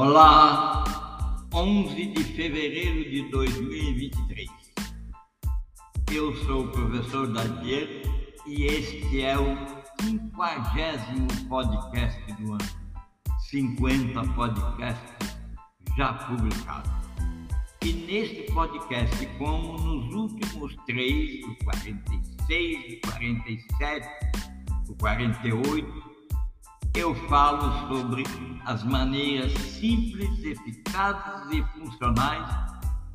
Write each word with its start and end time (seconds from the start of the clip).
Olá, 0.00 0.84
11 1.52 2.06
de 2.06 2.22
fevereiro 2.22 3.10
de 3.10 3.28
2023. 3.30 4.48
Eu 6.12 6.32
sou 6.44 6.66
o 6.66 6.68
professor 6.68 7.26
Dadier 7.32 8.02
e 8.46 8.66
este 8.66 9.22
é 9.22 9.36
o 9.36 9.56
50 10.00 11.48
podcast 11.48 12.32
do 12.34 12.52
ano. 12.52 12.68
50 13.50 14.22
podcasts 14.34 15.36
já 15.96 16.12
publicados. 16.12 16.92
E 17.84 17.92
neste 17.92 18.52
podcast, 18.52 19.26
como 19.36 19.78
nos 19.78 20.14
últimos 20.14 20.76
três, 20.86 21.44
o 21.44 21.56
46, 21.64 22.98
o 22.98 23.10
47, 23.10 24.08
o 24.90 24.94
48, 24.94 26.07
eu 26.98 27.14
falo 27.28 27.88
sobre 27.88 28.24
as 28.66 28.82
maneiras 28.82 29.52
simples, 29.52 30.42
eficazes 30.42 31.52
e 31.52 31.62
funcionais 31.78 32.48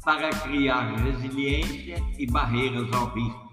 para 0.06 0.30
criar 0.30 0.96
resiliência 0.96 2.02
e 2.18 2.26
barreiras 2.26 2.92
ao 2.94 3.08
risco. 3.10 3.44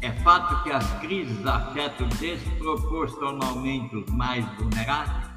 É 0.00 0.12
fato 0.22 0.62
que 0.62 0.70
as 0.70 0.88
crises 1.00 1.44
afetam 1.44 2.08
desproporcionalmente 2.20 3.96
os 3.96 4.06
mais 4.12 4.44
vulneráveis? 4.56 5.28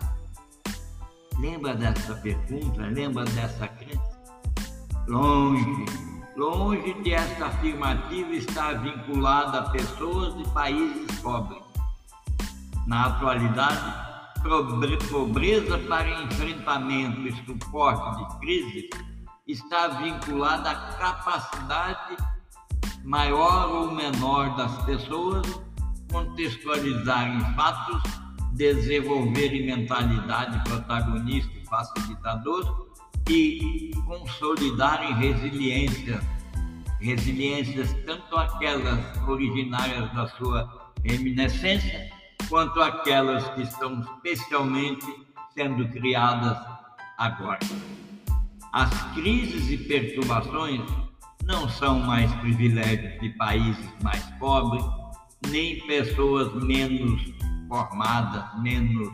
Lembra 1.39 1.73
dessa 1.73 2.13
pergunta? 2.15 2.81
Lembra 2.83 3.25
dessa 3.25 3.67
crença? 3.67 4.13
Longe, 5.07 5.85
longe 6.37 6.93
de 7.01 7.11
essa 7.11 7.47
afirmativa 7.47 8.33
estar 8.33 8.73
vinculada 8.81 9.59
a 9.59 9.69
pessoas 9.71 10.37
de 10.37 10.47
países 10.51 11.19
pobres 11.19 11.72
na 12.87 13.05
atualidade, 13.05 14.03
pobreza 15.09 15.77
para 15.77 16.23
enfrentamento 16.23 17.21
e 17.21 17.31
suporte 17.45 18.17
de 18.17 18.39
crises 18.39 18.89
está 19.47 19.87
vinculada 19.87 20.69
à 20.69 20.75
capacidade 20.93 22.17
maior 23.03 23.69
ou 23.69 23.91
menor 23.91 24.55
das 24.55 24.83
pessoas 24.85 25.45
contextualizarem 26.11 27.39
fatos, 27.55 28.03
desenvolverem 28.53 29.65
mentalidade 29.65 30.61
protagonista 30.69 31.51
e 31.57 31.65
facilitador 31.65 32.87
e 33.29 33.91
consolidarem 34.05 35.13
resiliência, 35.15 36.21
resiliências 36.99 37.93
tanto 38.05 38.35
aquelas 38.37 39.17
originárias 39.27 40.13
da 40.13 40.27
sua 40.27 40.91
reminiscência 41.03 42.09
quanto 42.49 42.81
aquelas 42.81 43.47
que 43.49 43.61
estão 43.61 44.01
especialmente 44.01 45.05
sendo 45.53 45.87
criadas 45.89 46.57
agora. 47.17 47.59
As 48.71 48.89
crises 49.13 49.69
e 49.69 49.77
perturbações 49.77 50.81
não 51.43 51.69
são 51.69 51.99
mais 51.99 52.31
privilégios 52.35 53.19
de 53.21 53.29
países 53.31 53.89
mais 54.01 54.23
pobres, 54.39 54.83
nem 55.49 55.85
pessoas 55.85 56.53
menos 56.63 57.21
formadas, 57.67 58.61
menos 58.61 59.09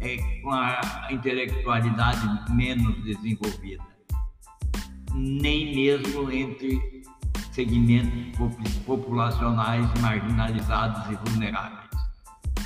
é, 0.00 0.16
com 0.42 0.50
a 0.52 1.08
intelectualidade 1.10 2.52
menos 2.52 3.02
desenvolvida, 3.04 3.84
nem 5.14 5.74
mesmo 5.74 6.30
entre 6.32 7.02
segmentos 7.52 8.78
populacionais 8.86 9.86
marginalizados 10.00 11.10
e 11.10 11.30
vulneráveis 11.30 11.89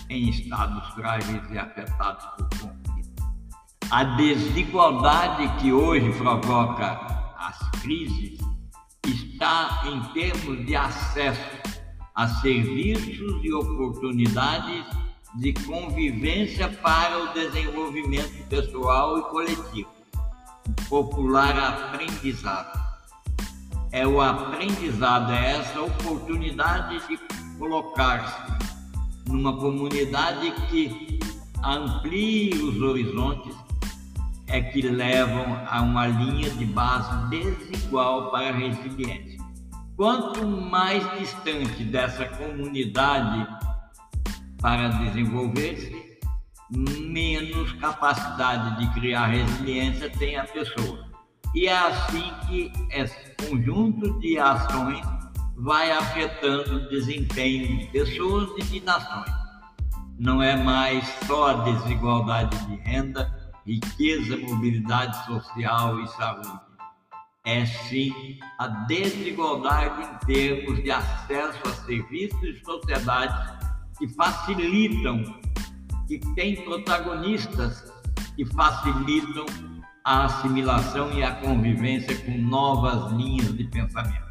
em 0.08 0.28
estados 0.28 0.86
frágeis 0.94 1.42
e 1.50 1.58
afetados 1.58 2.24
por 2.36 2.48
conflito. 2.50 3.22
A 3.90 4.04
desigualdade 4.04 5.48
que 5.60 5.72
hoje 5.72 6.12
provoca 6.18 7.14
as 7.38 7.70
crises 7.80 8.38
está 9.06 9.82
em 9.86 10.00
termos 10.12 10.64
de 10.66 10.74
acesso 10.74 11.74
a 12.14 12.28
serviços 12.28 13.44
e 13.44 13.52
oportunidades 13.52 14.84
de 15.36 15.52
convivência 15.52 16.68
para 16.68 17.24
o 17.24 17.34
desenvolvimento 17.34 18.48
pessoal 18.48 19.18
e 19.18 19.22
coletivo. 19.22 19.90
Popular 20.88 21.58
aprendizado. 21.58 22.82
É 23.90 24.06
o 24.06 24.20
aprendizado, 24.20 25.32
é 25.32 25.58
essa 25.58 25.82
oportunidade 25.82 27.06
de 27.06 27.18
colocar-se 27.58 28.53
numa 29.34 29.56
comunidade 29.56 30.52
que 30.68 31.18
amplie 31.64 32.54
os 32.54 32.80
horizontes 32.80 33.52
é 34.46 34.60
que 34.60 34.80
levam 34.80 35.58
a 35.68 35.82
uma 35.82 36.06
linha 36.06 36.48
de 36.50 36.64
base 36.64 37.28
desigual 37.30 38.30
para 38.30 38.50
a 38.50 38.52
resiliência. 38.52 39.42
Quanto 39.96 40.46
mais 40.46 41.02
distante 41.18 41.82
dessa 41.82 42.26
comunidade 42.26 43.44
para 44.60 44.88
desenvolver-se, 44.88 46.16
menos 46.70 47.72
capacidade 47.72 48.78
de 48.78 48.94
criar 48.94 49.26
resiliência 49.26 50.10
tem 50.10 50.36
a 50.36 50.44
pessoa. 50.44 51.10
E 51.56 51.66
é 51.66 51.76
assim 51.76 52.32
que 52.46 52.70
esse 52.92 53.34
conjunto 53.48 54.16
de 54.20 54.38
ações 54.38 55.04
vai 55.56 55.90
afetando 55.90 56.76
o 56.76 56.88
desempenho 56.88 57.78
de 57.78 57.86
pessoas 57.86 58.50
e 58.58 58.62
de 58.64 58.80
nações. 58.80 59.30
Não 60.18 60.42
é 60.42 60.56
mais 60.56 61.06
só 61.26 61.50
a 61.50 61.54
desigualdade 61.64 62.56
de 62.66 62.76
renda, 62.76 63.52
riqueza, 63.66 64.36
mobilidade 64.36 65.26
social 65.26 66.00
e 66.00 66.08
saúde. 66.08 66.60
É 67.46 67.66
sim 67.66 68.38
a 68.58 68.66
desigualdade 68.66 70.02
em 70.02 70.26
termos 70.26 70.82
de 70.82 70.90
acesso 70.90 71.60
a 71.66 71.72
serviços 71.84 72.42
e 72.42 72.64
sociedades 72.64 73.54
que 73.98 74.08
facilitam, 74.08 75.22
que 76.08 76.18
têm 76.34 76.64
protagonistas 76.64 77.92
que 78.36 78.44
facilitam 78.46 79.46
a 80.04 80.24
assimilação 80.24 81.12
e 81.12 81.22
a 81.22 81.32
convivência 81.36 82.16
com 82.24 82.36
novas 82.38 83.12
linhas 83.12 83.56
de 83.56 83.64
pensamento. 83.64 84.23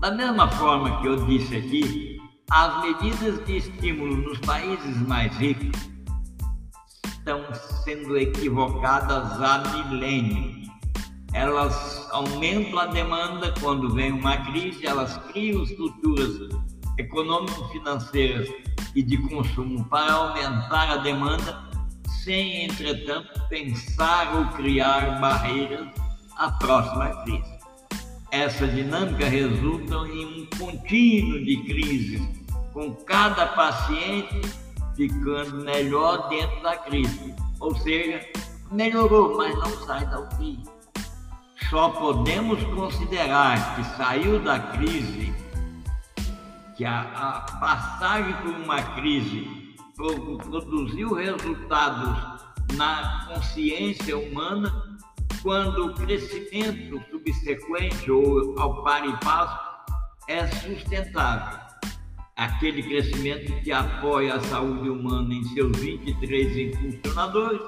Da 0.00 0.10
mesma 0.10 0.46
forma 0.52 1.00
que 1.00 1.06
eu 1.06 1.24
disse 1.24 1.56
aqui, 1.56 2.18
as 2.50 2.82
medidas 2.82 3.42
de 3.46 3.56
estímulo 3.56 4.14
nos 4.18 4.38
países 4.40 4.96
mais 5.08 5.34
ricos 5.38 5.72
estão 7.06 7.42
sendo 7.82 8.16
equivocadas 8.18 9.40
há 9.40 9.58
milênios. 9.90 10.68
Elas 11.32 12.08
aumentam 12.12 12.78
a 12.78 12.86
demanda 12.86 13.54
quando 13.58 13.94
vem 13.94 14.12
uma 14.12 14.36
crise, 14.36 14.86
elas 14.86 15.16
criam 15.32 15.62
estruturas 15.62 16.40
econômico-financeiras 16.98 18.48
e 18.94 19.02
de 19.02 19.16
consumo 19.28 19.82
para 19.86 20.12
aumentar 20.12 20.90
a 20.90 20.96
demanda, 20.98 21.58
sem, 22.22 22.64
entretanto, 22.64 23.28
pensar 23.48 24.36
ou 24.36 24.46
criar 24.56 25.20
barreiras 25.20 25.88
à 26.36 26.50
próxima 26.52 27.08
crise 27.24 27.55
essa 28.42 28.66
dinâmica 28.66 29.26
resulta 29.28 29.94
em 30.08 30.42
um 30.42 30.46
contínuo 30.58 31.44
de 31.44 31.56
crise, 31.64 32.46
com 32.72 32.94
cada 32.94 33.46
paciente 33.46 34.40
ficando 34.94 35.64
melhor 35.64 36.28
dentro 36.28 36.62
da 36.62 36.76
crise. 36.76 37.34
Ou 37.60 37.74
seja, 37.76 38.20
melhorou, 38.70 39.36
mas 39.36 39.54
não 39.56 39.86
sai 39.86 40.06
da 40.06 40.20
UTI. 40.20 40.58
Só 41.70 41.88
podemos 41.90 42.62
considerar 42.74 43.76
que 43.76 43.84
saiu 43.96 44.38
da 44.38 44.58
crise, 44.58 45.34
que 46.76 46.84
a, 46.84 47.00
a 47.00 47.40
passagem 47.58 48.34
por 48.42 48.54
uma 48.54 48.82
crise 48.94 49.74
produziu 49.96 51.14
resultados 51.14 52.46
na 52.74 53.26
consciência 53.28 54.16
humana 54.16 54.85
quando 55.46 55.86
o 55.86 55.94
crescimento 55.94 57.00
subsequente 57.08 58.10
ou 58.10 58.58
ao 58.58 58.82
par 58.82 59.08
e 59.08 59.16
passo 59.18 59.56
é 60.26 60.44
sustentável. 60.48 61.60
Aquele 62.34 62.82
crescimento 62.82 63.52
que 63.62 63.70
apoia 63.70 64.34
a 64.34 64.40
saúde 64.40 64.90
humana 64.90 65.32
em 65.32 65.44
seus 65.44 65.76
23 65.78 66.74
impulsionadores 66.74 67.62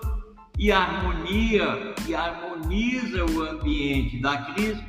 e 0.58 0.72
harmonia 0.72 1.94
e 2.08 2.16
harmoniza 2.16 3.24
o 3.26 3.42
ambiente 3.42 4.20
da 4.20 4.38
crise, 4.38 4.84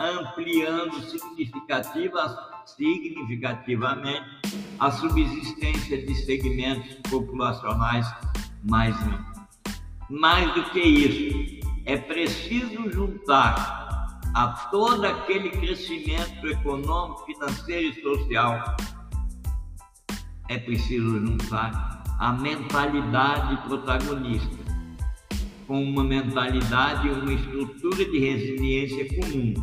ampliando 0.00 1.00
significativa, 1.00 2.62
significativamente 2.66 4.26
a 4.80 4.90
subsistência 4.90 6.04
de 6.04 6.12
segmentos 6.16 6.96
populacionais 7.08 8.12
mais 8.68 8.96
amplos. 9.00 9.46
Mais 10.10 10.52
do 10.54 10.64
que 10.70 10.80
isso, 10.80 11.61
juntar 13.02 14.20
a 14.34 14.48
todo 14.70 15.04
aquele 15.04 15.50
crescimento 15.50 16.46
econômico, 16.46 17.26
financeiro 17.26 17.88
e 17.88 18.02
social, 18.02 18.76
é 20.48 20.58
preciso 20.58 21.18
juntar 21.18 22.02
a 22.18 22.32
mentalidade 22.32 23.56
protagonista, 23.68 24.62
com 25.66 25.82
uma 25.82 26.04
mentalidade 26.04 27.08
e 27.08 27.10
uma 27.10 27.32
estrutura 27.32 28.04
de 28.04 28.18
resiliência 28.18 29.08
comum, 29.20 29.54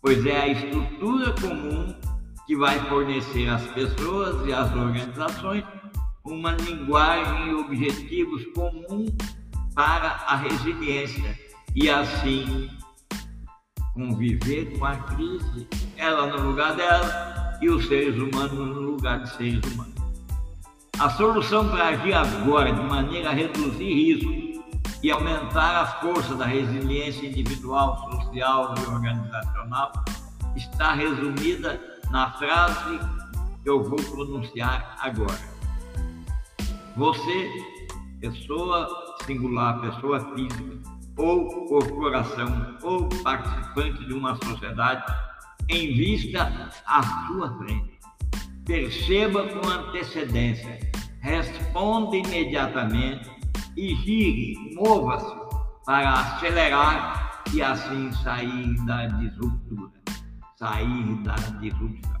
pois 0.00 0.24
é 0.24 0.40
a 0.40 0.48
estrutura 0.48 1.32
comum 1.32 1.94
que 2.46 2.56
vai 2.56 2.78
fornecer 2.88 3.48
às 3.48 3.66
pessoas 3.68 4.46
e 4.46 4.52
às 4.52 4.72
organizações 4.74 5.64
uma 6.24 6.52
linguagem 6.52 7.50
e 7.50 7.54
objetivos 7.54 8.44
comuns 8.54 9.10
para 9.74 10.08
a 10.26 10.36
resiliência 10.36 11.45
e 11.76 11.90
assim 11.90 12.70
conviver 13.92 14.78
com 14.78 14.84
a 14.86 14.96
crise, 14.96 15.68
ela 15.96 16.26
no 16.26 16.48
lugar 16.48 16.74
dela 16.74 17.58
e 17.60 17.68
os 17.68 17.86
seres 17.86 18.16
humanos 18.16 18.54
no 18.54 18.80
lugar 18.80 19.22
de 19.22 19.30
seres 19.36 19.60
humanos. 19.72 19.94
A 20.98 21.10
solução 21.10 21.68
para 21.68 21.88
agir 21.88 22.14
agora 22.14 22.72
de 22.72 22.80
maneira 22.80 23.28
a 23.28 23.32
reduzir 23.34 23.92
riscos 23.92 24.62
e 25.02 25.10
aumentar 25.10 25.82
a 25.82 25.86
força 26.00 26.34
da 26.34 26.46
resiliência 26.46 27.26
individual, 27.26 28.10
social 28.10 28.74
e 28.78 28.86
organizacional 28.86 29.92
está 30.56 30.94
resumida 30.94 31.78
na 32.10 32.32
frase 32.32 32.98
que 33.62 33.68
eu 33.68 33.84
vou 33.84 33.96
pronunciar 33.96 34.96
agora. 35.00 35.56
Você, 36.96 37.50
pessoa 38.18 38.88
singular, 39.26 39.78
pessoa 39.82 40.20
física, 40.34 40.95
ou 41.16 41.66
corporação, 41.66 42.76
ou 42.82 43.08
participante 43.22 44.04
de 44.04 44.12
uma 44.12 44.36
sociedade, 44.36 45.04
em 45.68 45.94
vista 45.94 46.70
à 46.86 47.02
sua 47.26 47.56
frente. 47.58 47.98
Perceba 48.64 49.46
com 49.48 49.68
antecedência, 49.68 50.78
responda 51.20 52.16
imediatamente 52.16 53.30
e 53.76 53.94
gire, 53.96 54.74
mova-se 54.74 55.34
para 55.84 56.12
acelerar 56.12 57.42
e 57.52 57.62
assim 57.62 58.10
sair 58.12 58.74
da 58.84 59.06
disruptura, 59.06 59.92
sair 60.56 61.14
da 61.22 61.34
disrupção. 61.60 62.16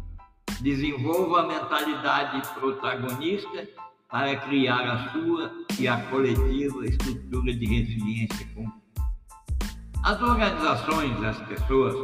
Desenvolva 0.60 1.40
a 1.40 1.46
mentalidade 1.46 2.48
protagonista 2.54 3.68
para 4.08 4.36
criar 4.36 4.88
a 4.88 5.12
sua 5.12 5.52
e 5.78 5.88
a 5.88 6.00
coletiva 6.06 6.86
estrutura 6.86 7.52
de 7.52 7.66
resiliência 7.66 8.46
comum. 8.54 8.85
As 10.02 10.20
organizações, 10.22 11.22
as 11.24 11.38
pessoas, 11.42 11.94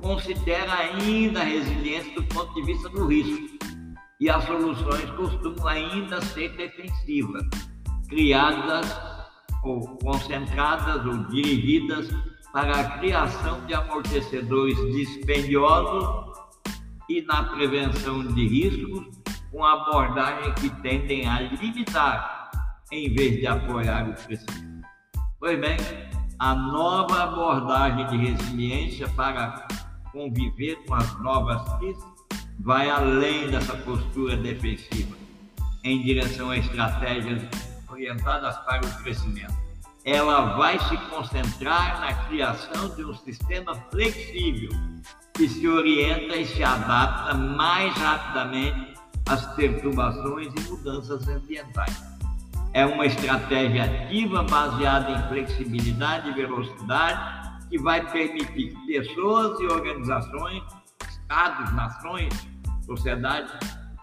consideram 0.00 0.72
ainda 0.72 1.40
a 1.40 1.44
resiliência 1.44 2.14
do 2.14 2.24
ponto 2.24 2.52
de 2.54 2.62
vista 2.62 2.88
do 2.88 3.06
risco 3.06 3.58
e 4.20 4.28
as 4.28 4.44
soluções 4.44 5.10
costumam 5.10 5.66
ainda 5.66 6.20
ser 6.22 6.56
defensivas, 6.56 7.44
criadas 8.08 9.00
ou 9.62 9.80
concentradas 9.98 11.04
ou 11.06 11.24
dirigidas 11.28 12.08
para 12.52 12.80
a 12.80 12.98
criação 12.98 13.64
de 13.66 13.74
amortecedores 13.74 14.76
dispendiosos 14.92 16.38
e 17.08 17.22
na 17.22 17.42
prevenção 17.44 18.24
de 18.26 18.46
riscos 18.46 19.24
com 19.50 19.64
abordagem 19.64 20.52
que 20.54 20.70
tendem 20.82 21.28
a 21.28 21.40
limitar 21.40 22.50
em 22.92 23.12
vez 23.12 23.40
de 23.40 23.46
apoiar 23.46 24.08
o 24.08 24.14
crescimento. 24.14 24.84
Pois 25.40 25.60
bem, 25.60 25.76
a 26.38 26.54
nova 26.54 27.22
abordagem 27.22 28.06
de 28.08 28.16
resiliência 28.16 29.08
para 29.10 29.66
conviver 30.12 30.76
com 30.86 30.94
as 30.94 31.20
novas 31.20 31.62
crises 31.78 32.04
vai 32.60 32.88
além 32.88 33.50
dessa 33.50 33.76
postura 33.78 34.36
defensiva, 34.36 35.16
em 35.82 36.02
direção 36.02 36.50
a 36.50 36.56
estratégias 36.56 37.42
orientadas 37.88 38.56
para 38.58 38.86
o 38.86 39.02
crescimento. 39.02 39.54
Ela 40.04 40.56
vai 40.56 40.78
se 40.78 40.96
concentrar 41.08 42.00
na 42.00 42.14
criação 42.26 42.94
de 42.94 43.04
um 43.04 43.14
sistema 43.14 43.74
flexível 43.90 44.70
que 45.34 45.48
se 45.48 45.66
orienta 45.66 46.36
e 46.36 46.46
se 46.46 46.62
adapta 46.62 47.34
mais 47.34 47.92
rapidamente 47.94 48.94
as 49.26 49.46
perturbações 49.54 50.52
e 50.54 50.60
mudanças 50.70 51.26
ambientais. 51.26 52.13
É 52.74 52.84
uma 52.84 53.06
estratégia 53.06 53.84
ativa 53.84 54.42
baseada 54.42 55.12
em 55.12 55.28
flexibilidade 55.28 56.28
e 56.28 56.32
velocidade 56.32 57.60
que 57.70 57.78
vai 57.78 58.04
permitir 58.10 58.74
que 58.74 58.86
pessoas 58.86 59.60
e 59.60 59.66
organizações, 59.66 60.60
estados, 61.08 61.72
nações, 61.72 62.48
sociedades 62.84 63.52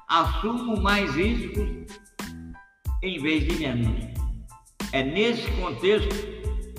assumam 0.08 0.82
mais 0.82 1.14
riscos 1.14 2.00
em 3.04 3.22
vez 3.22 3.46
de 3.46 3.60
menos. 3.60 4.10
É 4.94 5.04
nesse 5.04 5.52
contexto 5.52 6.16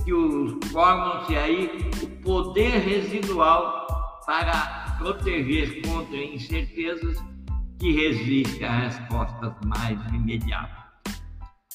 que 0.03 0.69
formam-se 0.69 1.37
aí 1.37 1.91
o 2.03 2.07
poder 2.23 2.71
residual 2.71 3.87
para 4.25 4.97
proteger 4.99 5.83
contra 5.83 6.17
incertezas 6.17 7.23
que 7.79 7.93
resiste 7.93 8.65
a 8.65 8.81
respostas 8.81 9.53
mais 9.67 9.99
imediatas. 10.11 10.82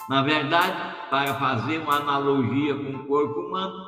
Na 0.10 0.22
verdade, 0.22 0.96
para 1.10 1.34
fazer 1.36 1.80
uma 1.80 1.98
analogia 1.98 2.74
com 2.76 2.96
o 2.96 3.06
corpo 3.06 3.42
humano, 3.42 3.88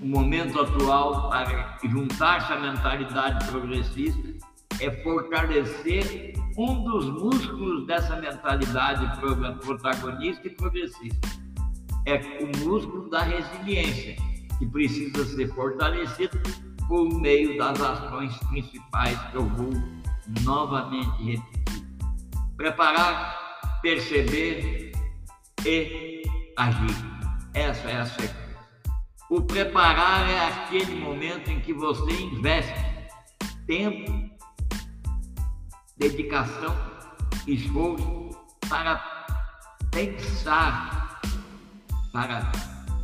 o 0.00 0.06
momento 0.06 0.58
atual 0.58 1.28
para 1.28 1.78
juntar-se 1.84 2.50
à 2.50 2.58
mentalidade 2.58 3.46
progressista 3.50 4.34
é 4.80 4.90
fortalecer 5.02 6.32
um 6.56 6.84
dos 6.84 7.04
músculos 7.10 7.86
dessa 7.86 8.16
mentalidade 8.16 9.20
protagonista 9.62 10.48
e 10.48 10.50
progressista. 10.50 11.28
É 12.06 12.16
o 12.42 12.66
músculo 12.66 13.10
da 13.10 13.24
resiliência, 13.24 14.16
que 14.58 14.66
precisa 14.66 15.22
ser 15.26 15.48
fortalecido 15.54 16.38
por 16.88 17.12
meio 17.20 17.58
das 17.58 17.78
ações 17.78 18.34
principais 18.48 19.18
que 19.30 19.36
eu 19.36 19.46
vou 19.48 19.70
novamente 20.42 21.22
repetir. 21.22 21.84
Preparar, 22.56 23.80
perceber 23.82 24.83
e 25.64 26.22
agir. 26.56 26.96
Essa 27.54 27.88
é 27.88 27.96
a 28.00 28.06
sequência. 28.06 28.44
O 29.30 29.40
preparar 29.40 30.28
é 30.28 30.48
aquele 30.48 30.96
momento 30.96 31.50
em 31.50 31.60
que 31.60 31.72
você 31.72 32.12
investe 32.12 32.74
tempo, 33.66 34.12
dedicação, 35.96 36.76
esforço 37.46 38.30
para 38.68 39.24
pensar, 39.90 41.20
para 42.12 42.52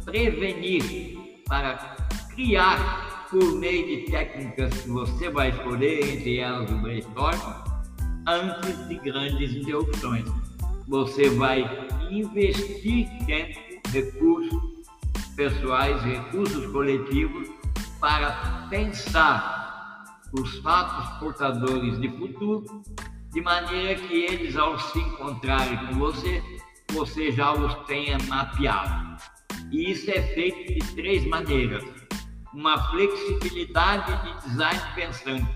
prevenir, 0.05 1.43
para 1.47 1.97
criar 2.35 3.27
por 3.31 3.55
meio 3.57 3.87
de 3.87 4.11
técnicas 4.11 4.83
que 4.83 4.89
você 4.91 5.31
vai 5.31 5.51
escolher, 5.51 6.17
entre 6.17 6.39
elas 6.39 6.71
o 6.71 6.79
brainstorm, 6.79 7.39
antes 8.27 8.89
de 8.89 8.97
grandes 8.97 9.55
interrupções. 9.55 10.50
Você 10.91 11.31
vai 11.31 11.63
investir 12.11 13.09
tempo, 13.25 13.61
recursos 13.93 14.61
pessoais, 15.37 16.03
recursos 16.03 16.67
coletivos 16.73 17.49
para 18.01 18.67
pensar 18.69 20.21
os 20.33 20.59
fatos 20.59 21.19
portadores 21.21 22.01
de 22.01 22.09
futuro, 22.09 22.83
de 23.33 23.41
maneira 23.41 23.95
que 24.01 24.15
eles, 24.15 24.57
ao 24.57 24.77
se 24.81 24.99
encontrarem 24.99 25.79
com 25.87 25.95
você, 25.95 26.43
você 26.93 27.31
já 27.31 27.53
os 27.53 27.73
tenha 27.87 28.19
mapeado. 28.27 29.17
E 29.71 29.93
isso 29.93 30.11
é 30.11 30.21
feito 30.35 30.75
de 30.75 30.95
três 30.97 31.25
maneiras 31.25 31.85
uma 32.53 32.77
flexibilidade 32.91 34.13
de 34.25 34.49
design 34.49 34.81
pensante, 34.97 35.47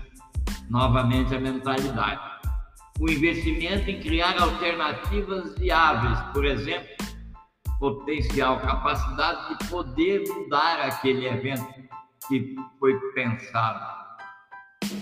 novamente 0.69 1.35
a 1.35 1.39
mentalidade. 1.41 2.34
O 2.99 3.09
investimento 3.09 3.89
em 3.89 3.99
criar 3.99 4.41
alternativas 4.41 5.53
viáveis, 5.57 6.17
por 6.33 6.45
exemplo, 6.45 6.87
potencial, 7.77 8.59
capacidade 8.61 9.57
de 9.57 9.67
poder 9.67 10.23
mudar 10.29 10.79
aquele 10.79 11.27
evento 11.27 11.67
que 12.27 12.55
foi 12.79 12.97
pensado. 13.13 13.95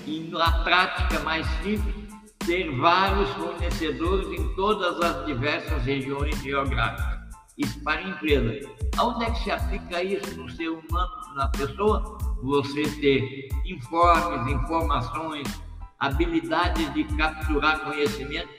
E 0.08 0.28
na 0.32 0.64
prática 0.64 1.20
mais 1.20 1.46
simples, 1.62 2.04
ter 2.46 2.70
vários 2.78 3.30
fornecedores 3.32 4.40
em 4.40 4.56
todas 4.56 5.00
as 5.02 5.26
diversas 5.26 5.84
regiões 5.84 6.36
geográficas. 6.42 7.20
Isso 7.58 7.82
para 7.84 8.00
a 8.00 8.10
empresa. 8.10 8.68
Aonde 8.98 9.26
é 9.26 9.32
que 9.32 9.44
se 9.44 9.52
aplica 9.52 10.04
isso 10.04 10.36
no 10.36 10.50
ser 10.50 10.70
humano 10.70 11.12
na 11.36 11.48
pessoa, 11.50 12.18
você 12.42 12.84
ter 13.00 13.50
informes, 13.66 14.52
informações, 14.52 15.63
habilidades 16.04 16.94
de 16.94 17.06
capturar 17.16 17.80
conhecimento 17.86 18.50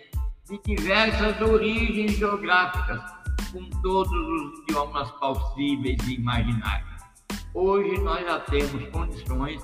de 0.49 0.59
diversas 0.65 1.39
origens 1.43 2.13
geográficas, 2.13 3.03
com 3.53 3.69
todos 3.83 4.11
os 4.11 4.61
idiomas 4.61 5.11
possíveis 5.13 5.99
e 6.09 6.15
imaginários. 6.15 7.03
Hoje 7.53 8.01
nós 8.01 8.25
já 8.25 8.41
temos 8.41 8.89
condições 8.89 9.63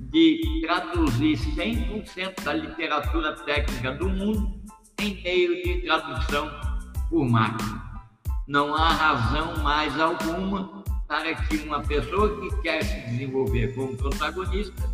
de 0.00 0.62
traduzir 0.66 1.38
100% 1.38 2.42
da 2.42 2.52
literatura 2.52 3.36
técnica 3.36 3.92
do 3.92 4.08
mundo 4.08 4.60
em 5.00 5.22
meio 5.22 5.62
de 5.62 5.82
tradução 5.82 6.50
por 7.08 7.28
máquina. 7.28 7.80
Não 8.48 8.74
há 8.74 8.88
razão 8.88 9.62
mais 9.62 9.98
alguma 10.00 10.82
para 11.06 11.32
que 11.34 11.58
uma 11.58 11.80
pessoa 11.80 12.40
que 12.40 12.62
quer 12.62 12.82
se 12.82 13.00
desenvolver 13.08 13.72
como 13.74 13.96
protagonista, 13.96 14.89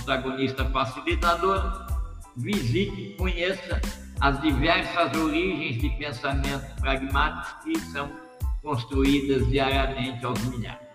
protagonista 0.00 0.64
facilitador, 0.66 1.86
visite, 2.36 3.14
conheça 3.18 3.80
as 4.20 4.40
diversas 4.40 5.16
origens 5.16 5.80
de 5.80 5.90
pensamento 5.90 6.80
pragmático 6.80 7.64
que 7.64 7.80
são 7.80 8.10
construídas 8.62 9.46
diariamente 9.48 10.24
aos 10.24 10.40
milhares. 10.44 10.88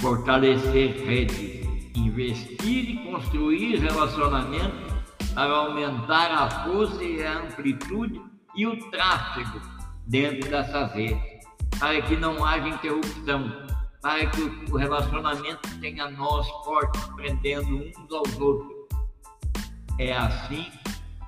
Fortalecer 0.00 1.04
redes, 1.06 1.66
investir 1.94 2.90
e 2.90 3.10
construir 3.10 3.76
relacionamentos 3.76 4.92
para 5.34 5.52
aumentar 5.52 6.30
a 6.30 6.50
força 6.64 7.02
e 7.02 7.24
a 7.24 7.38
amplitude 7.38 8.20
e 8.56 8.66
o 8.66 8.90
tráfego 8.90 9.60
dentro 10.06 10.50
dessas 10.50 10.92
redes, 10.92 11.22
para 11.78 12.02
que 12.02 12.16
não 12.16 12.44
haja 12.44 12.68
interrupção, 12.68 13.61
para 14.02 14.26
que 14.26 14.42
o 14.70 14.76
relacionamento 14.76 15.78
tenha 15.80 16.10
nós 16.10 16.46
fortes, 16.64 17.04
prendendo 17.14 17.76
uns 17.76 18.12
aos 18.12 18.40
outros. 18.40 18.82
É 19.98 20.12
assim 20.12 20.66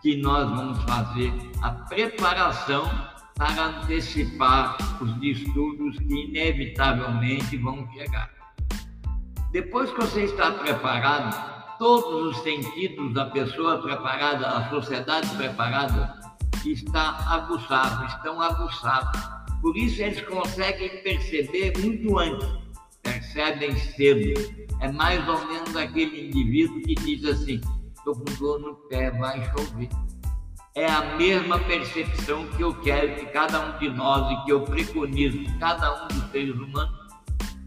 que 0.02 0.16
nós 0.16 0.50
vamos 0.50 0.83
fazer 0.83 1.33
a 1.62 1.71
preparação 1.71 2.90
para 3.37 3.66
antecipar 3.66 4.76
os 5.00 5.21
distúrbios 5.21 5.97
que 5.99 6.26
inevitavelmente 6.26 7.57
vão 7.57 7.88
chegar. 7.93 8.31
Depois 9.52 9.90
que 9.93 10.00
você 10.00 10.25
está 10.25 10.50
preparado, 10.50 11.78
todos 11.78 12.37
os 12.37 12.43
sentidos 12.43 13.14
da 13.14 13.26
pessoa 13.26 13.81
preparada, 13.81 14.49
a 14.49 14.69
sociedade 14.69 15.28
preparada, 15.37 16.12
está 16.64 17.16
aguçado, 17.28 18.04
estão 18.07 18.40
aguçados. 18.40 19.21
Por 19.61 19.76
isso 19.76 20.02
eles 20.02 20.21
conseguem 20.23 21.02
perceber 21.02 21.73
muito 21.78 22.19
antes, 22.19 22.63
percebem 23.35 23.76
cedo. 23.76 24.64
É 24.81 24.91
mais 24.91 25.26
ou 25.29 25.47
menos 25.47 25.76
aquele 25.76 26.29
indivíduo 26.29 26.81
que 26.83 26.95
diz 26.95 27.25
assim: 27.25 27.61
estou 27.97 28.14
com 28.14 28.25
dor 28.38 28.61
no 28.61 28.75
pé, 28.88 29.11
vai 29.11 29.43
chover. 29.50 29.88
É 30.76 30.87
a 30.87 31.17
mesma 31.17 31.59
percepção 31.61 32.47
que 32.49 32.62
eu 32.62 32.75
quero 32.81 33.14
que 33.17 33.26
cada 33.26 33.61
um 33.61 33.79
de 33.79 33.91
nós 33.91 34.33
e 34.33 34.45
que 34.45 34.53
eu 34.53 34.62
preconizo 34.62 35.38
que 35.38 35.59
cada 35.59 36.05
um 36.05 36.09
dos 36.09 36.31
seres 36.31 36.55
humanos 36.55 36.99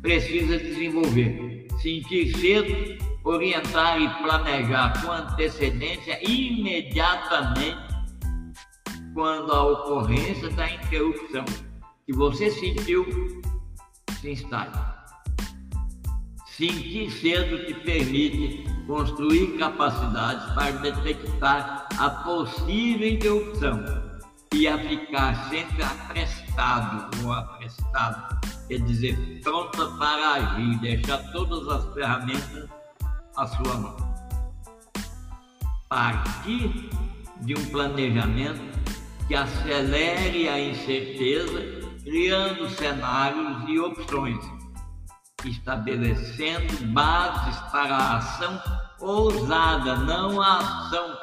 precisa 0.01 0.57
desenvolver. 0.57 1.67
Sentir 1.81 2.35
cedo, 2.37 2.97
orientar 3.23 4.01
e 4.01 4.09
planejar 4.23 5.01
com 5.01 5.11
antecedência 5.11 6.19
imediatamente 6.27 7.77
quando 9.13 9.51
a 9.51 9.63
ocorrência 9.63 10.49
da 10.49 10.69
interrupção 10.69 11.45
que 12.05 12.13
você 12.13 12.51
sentiu 12.51 13.05
se 14.19 14.31
instale. 14.31 14.97
Sentir 16.57 17.11
cedo 17.11 17.67
te 17.67 17.73
permite 17.75 18.65
construir 18.87 19.59
capacidades 19.59 20.43
para 20.55 20.71
detectar 20.71 21.87
a 21.99 22.09
possível 22.09 23.09
interrupção 23.09 23.85
e 24.51 24.67
a 24.67 24.75
ficar 24.79 25.51
sempre 25.51 25.83
aprestado 25.83 27.23
ou 27.23 27.31
aprestado, 27.31 28.39
quer 28.67 28.79
dizer, 28.79 29.39
pronta 29.43 29.85
para 29.99 30.33
agir, 30.33 30.79
deixar 30.79 31.19
todas 31.31 31.67
as 31.67 31.93
ferramentas 31.93 32.67
à 33.35 33.45
sua 33.45 33.75
mão. 33.75 33.97
Partir 35.87 36.89
de 37.41 37.53
um 37.53 37.65
planejamento 37.65 38.61
que 39.27 39.35
acelere 39.35 40.49
a 40.49 40.59
incerteza, 40.59 41.61
criando 42.03 42.67
cenários 42.67 43.69
e 43.69 43.79
opções, 43.79 44.56
estabelecendo 45.45 46.85
bases 46.87 47.59
para 47.71 47.95
a 47.95 48.17
ação 48.17 48.61
ousada, 48.99 49.95
não 49.97 50.41
a 50.41 50.57
ação 50.57 51.17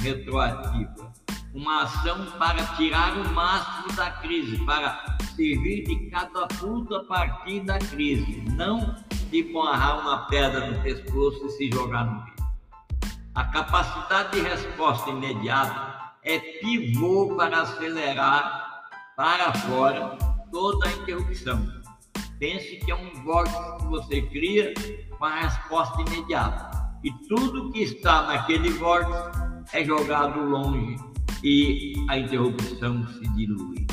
retroativa. 0.00 1.12
Uma 1.52 1.82
ação 1.82 2.26
para 2.38 2.64
tirar 2.76 3.16
o 3.16 3.28
máximo 3.32 3.94
da 3.94 4.10
crise, 4.10 4.64
para 4.64 5.18
servir 5.36 5.84
de 5.84 6.10
catapulta 6.10 6.96
a 6.96 7.04
partir 7.04 7.60
da 7.60 7.78
crise, 7.78 8.42
não 8.56 8.96
de 9.30 9.50
amarrar 9.50 10.00
uma 10.00 10.26
pedra 10.26 10.70
no 10.70 10.82
pescoço 10.82 11.46
e 11.46 11.50
se 11.50 11.70
jogar 11.70 12.04
no 12.06 12.24
rio. 12.24 12.34
A 13.34 13.44
capacidade 13.44 14.32
de 14.32 14.40
resposta 14.40 15.10
imediata 15.10 16.12
é 16.22 16.38
pivô 16.38 17.36
para 17.36 17.62
acelerar 17.62 18.84
para 19.16 19.52
fora 19.52 20.16
toda 20.50 20.88
a 20.88 20.92
interrupção. 20.92 21.73
Pense 22.44 22.76
que 22.76 22.90
é 22.90 22.94
um 22.94 23.10
vórtice 23.24 23.56
que 23.78 23.86
você 23.86 24.20
cria 24.20 24.74
com 25.18 25.24
a 25.24 25.40
resposta 25.40 26.02
imediata. 26.02 26.78
E 27.02 27.10
tudo 27.26 27.72
que 27.72 27.84
está 27.84 28.26
naquele 28.26 28.68
vórtice 28.68 29.16
é 29.72 29.82
jogado 29.82 30.40
longe 30.40 30.94
e 31.42 31.94
a 32.10 32.18
interrupção 32.18 33.02
se 33.14 33.26
dilui. 33.28 33.86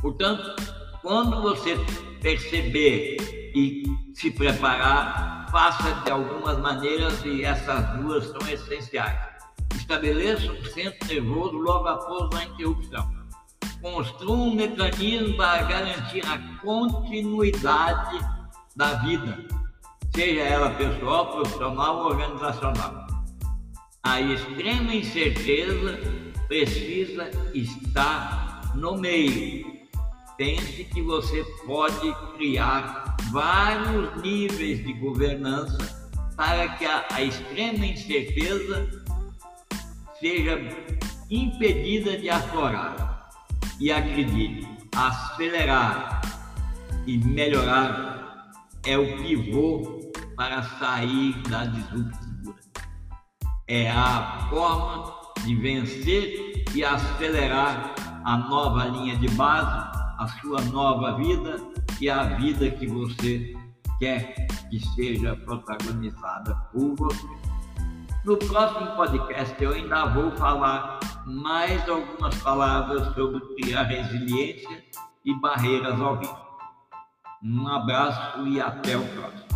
Portanto, 0.00 0.54
quando 1.00 1.42
você 1.42 1.76
perceber 2.20 3.16
e 3.52 3.82
se 4.14 4.30
preparar, 4.30 5.48
faça 5.50 5.92
de 6.04 6.10
algumas 6.12 6.58
maneiras 6.60 7.20
e 7.24 7.42
essas 7.42 7.98
duas 7.98 8.26
são 8.26 8.48
essenciais 8.48 9.18
estabeleça 9.74 10.52
um 10.52 10.64
centro 10.66 11.08
nervoso 11.08 11.56
logo 11.56 11.88
após 11.88 12.32
a 12.36 12.44
interrupção. 12.44 13.21
Construa 13.82 14.36
um 14.36 14.54
mecanismo 14.54 15.36
para 15.36 15.64
garantir 15.64 16.24
a 16.24 16.38
continuidade 16.58 18.24
da 18.76 18.94
vida, 18.94 19.44
seja 20.14 20.40
ela 20.40 20.70
pessoal, 20.70 21.32
profissional 21.32 21.96
ou 21.96 22.06
organizacional. 22.06 23.06
A 24.04 24.20
extrema 24.20 24.94
incerteza 24.94 25.98
precisa 26.46 27.28
estar 27.52 28.72
no 28.76 28.96
meio. 28.96 29.66
Pense 30.36 30.84
que 30.84 31.02
você 31.02 31.44
pode 31.66 32.14
criar 32.36 33.16
vários 33.32 34.22
níveis 34.22 34.84
de 34.84 34.92
governança 34.92 36.08
para 36.36 36.68
que 36.76 36.84
a, 36.84 37.04
a 37.10 37.22
extrema 37.22 37.84
incerteza 37.84 38.88
seja 40.20 40.58
impedida 41.28 42.16
de 42.16 42.30
aflorar. 42.30 43.11
E 43.82 43.90
acredite, 43.90 44.64
acelerar 44.94 46.22
e 47.04 47.18
melhorar 47.18 48.54
é 48.86 48.96
o 48.96 49.16
pivô 49.16 49.98
para 50.36 50.62
sair 50.62 51.32
da 51.48 51.64
disruptura. 51.64 52.60
É 53.66 53.90
a 53.90 54.46
forma 54.48 55.12
de 55.44 55.56
vencer 55.56 56.64
e 56.72 56.84
acelerar 56.84 57.92
a 58.24 58.36
nova 58.36 58.84
linha 58.84 59.16
de 59.16 59.28
base, 59.30 59.90
a 60.16 60.28
sua 60.40 60.60
nova 60.66 61.16
vida 61.16 61.56
e 62.00 62.08
a 62.08 62.22
vida 62.36 62.70
que 62.70 62.86
você 62.86 63.52
quer 63.98 64.46
que 64.70 64.78
seja 64.94 65.34
protagonizada 65.44 66.54
por 66.72 66.94
você. 66.94 67.28
No 68.24 68.36
próximo 68.36 68.94
podcast 68.94 69.56
eu 69.60 69.72
ainda 69.72 70.06
vou 70.06 70.30
falar 70.36 71.00
mais 71.26 71.88
algumas 71.88 72.34
palavras 72.42 73.14
sobre 73.14 73.40
criar 73.54 73.84
resiliência 73.84 74.84
e 75.24 75.34
barreiras 75.40 76.00
ao 76.00 76.16
vivo. 76.16 76.36
Um 77.42 77.66
abraço 77.68 78.46
e 78.46 78.60
até 78.60 78.96
o 78.96 79.04
próximo. 79.08 79.51